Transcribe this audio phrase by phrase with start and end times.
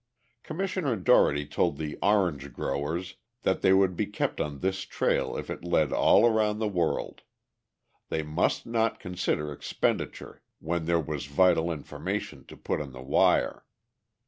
[0.41, 5.51] Commissioner Dougherty told the "Orange Growers" that they would be kept on this trail if
[5.51, 7.21] it led all around the world.
[8.09, 13.63] They must not consider expenditure when there was vital information to put on the wire.